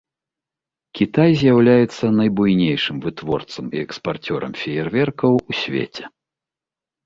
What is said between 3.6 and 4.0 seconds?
і